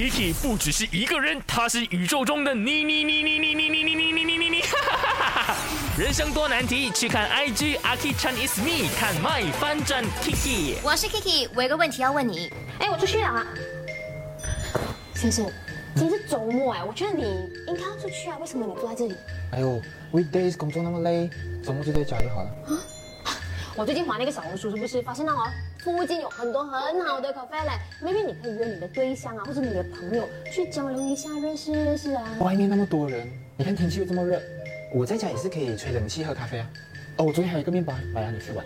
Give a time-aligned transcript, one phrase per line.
[0.00, 4.62] Kiki 不只是一个人，他是宇宙中的你你你你你你你你你你你你你，
[5.98, 10.76] 人生多难题，去看 IG Aki Chan is me，看 My 翻转 Kiki。
[10.82, 12.50] 我是 Kiki，我有个问题要问你。
[12.78, 13.46] 哎，我出去了啊，
[15.14, 15.44] 先生，
[15.94, 17.22] 今天是周末哎，我觉得你
[17.68, 19.14] 应该要出去啊，为什么你坐在这里？
[19.52, 19.82] 哎呦
[20.12, 21.28] ，weekdays 工作那么累，
[21.62, 22.48] 周末就在家就好了。
[22.70, 22.80] 啊
[23.76, 25.46] 我最近滑那个小红书，是不是发现到哦，
[25.82, 27.72] 附近有很多很好的咖啡嘞
[28.02, 32.22] ？maybe 你可以约你的对象啊，或者你的朋友去交流一下，认识认识啊。
[32.40, 33.26] 外面那么多人，
[33.56, 34.40] 你看天气又这么热，
[34.94, 36.70] 我在家也是可以吹冷气喝咖啡啊。
[37.16, 38.64] 哦，我昨天还有一个面包，来让你去玩。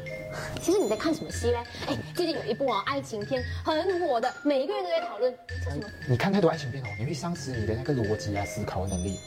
[0.61, 1.59] 其实你在看什么戏嘞？
[1.87, 5.35] 哎，最近有一部哦爱情片很火的，每一个人都在讨论，
[5.65, 5.85] 叫什么？
[6.09, 9.19] 你看太多爱情片哦，你会丧失你的那个逻辑啊、思考能力。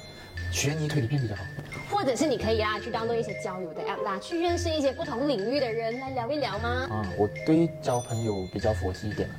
[0.49, 1.43] 悬疑推理片比较好。
[1.91, 6.87] 或者是你可以啊，去当做一些交友的 app 啦，去认识一些不同领域的人来聊一聊吗？
[6.89, 9.29] 啊，我对交朋友比较佛系一点。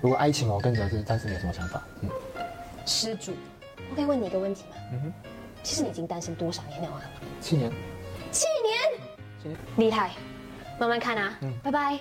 [0.00, 1.82] 如果爱情，我跟你讲是暂时没有什么想法。
[2.00, 2.08] 嗯。
[2.86, 3.32] 施主，
[3.90, 4.76] 我可以问你一个问题吗？
[4.92, 5.12] 嗯哼。
[5.62, 7.02] 其实你已经单身多少年了啊？
[7.40, 7.70] 七年。
[8.30, 9.02] 七年。
[9.42, 9.58] 七年。
[9.76, 10.12] 厉害，
[10.78, 11.36] 慢慢看啊。
[11.42, 11.52] 嗯。
[11.62, 11.98] 拜拜。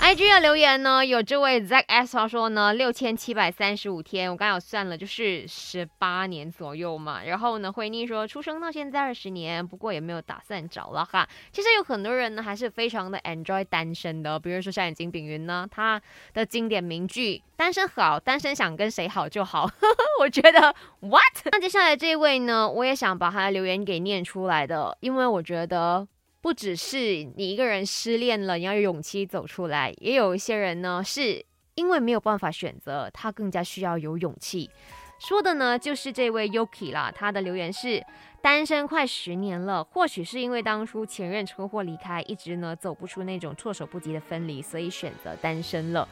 [0.00, 7.24] I G 的留言呢，有这位 Zack S 他说呢，六千七百三十五天，我刚有算了，就是十八年左右嘛。
[7.24, 11.28] 然后呢，慧妮说，出生到现在二十年，不过也没有打算找了哈。
[11.52, 16.00] 其实有很多人呢，还是非常的 enjoy 单身的，比如说像金炳云呢，他
[16.32, 19.68] 的经典名句“单身好，单身想跟谁好就好”，
[20.22, 21.20] 我觉得 what？
[21.50, 26.06] 那接下来这位呢，我也想把他的留言给念出来的，因为我觉得。
[26.40, 31.44] 不只是你一个人失恋了，你要有勇气走出来；也有一些人呢，是
[31.74, 34.70] 因为没有办法选择，他更加需要有勇气。
[35.18, 37.12] 说的呢，就是这位 Yuki 啦。
[37.12, 38.00] 他的留言是：
[38.40, 46.08] 单身快十年了，或许是因为当初前任车祸离开，一直呢走不出那种措手不及的分离，所以选择单身了。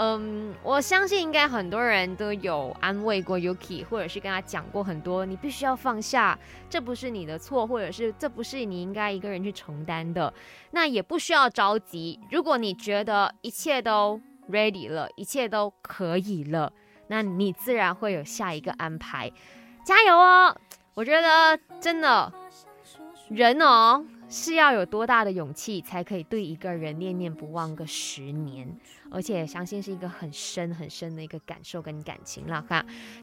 [0.00, 6.38] 嗯，我相信应该很多人都有安慰过 Yuki，或者是跟他讲过很多，你必须要放下，
[6.70, 10.32] 这不是你的错，或者是这不是你应该一个人去承担的。
[10.70, 16.72] 那也不需要着急，如果你觉得一切都 ready 了，一切都可以了，
[17.08, 19.32] 那你自然会有下一个安排。
[19.84, 20.56] 加油哦！
[20.94, 22.32] 我觉得真的，
[23.30, 24.04] 人哦。
[24.28, 28.68] 是要有多大的勇气，才可以对一个人念念不忘个十年？
[29.10, 32.84] 而且相信是一个很深很深的一个感受跟感情了哈。